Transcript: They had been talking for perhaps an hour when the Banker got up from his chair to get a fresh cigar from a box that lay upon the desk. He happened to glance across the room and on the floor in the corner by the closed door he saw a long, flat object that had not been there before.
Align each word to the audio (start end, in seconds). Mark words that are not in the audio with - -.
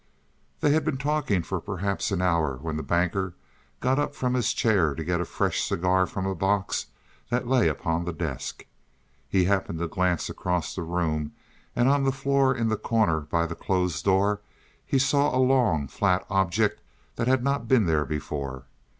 They 0.61 0.71
had 0.71 0.83
been 0.83 0.97
talking 0.97 1.43
for 1.43 1.61
perhaps 1.61 2.09
an 2.09 2.23
hour 2.23 2.57
when 2.57 2.75
the 2.75 2.81
Banker 2.81 3.35
got 3.81 3.99
up 3.99 4.15
from 4.15 4.33
his 4.33 4.51
chair 4.51 4.95
to 4.95 5.03
get 5.03 5.21
a 5.21 5.25
fresh 5.25 5.63
cigar 5.63 6.07
from 6.07 6.25
a 6.25 6.33
box 6.33 6.87
that 7.29 7.47
lay 7.47 7.67
upon 7.67 8.03
the 8.05 8.11
desk. 8.11 8.65
He 9.29 9.43
happened 9.43 9.77
to 9.77 9.87
glance 9.87 10.27
across 10.27 10.73
the 10.73 10.81
room 10.81 11.33
and 11.75 11.87
on 11.87 12.03
the 12.03 12.11
floor 12.11 12.51
in 12.57 12.67
the 12.67 12.77
corner 12.77 13.19
by 13.19 13.45
the 13.45 13.53
closed 13.53 14.03
door 14.03 14.41
he 14.83 14.97
saw 14.97 15.35
a 15.35 15.37
long, 15.37 15.87
flat 15.87 16.25
object 16.31 16.81
that 17.17 17.27
had 17.27 17.43
not 17.43 17.67
been 17.67 17.85
there 17.85 18.03
before. 18.05 18.63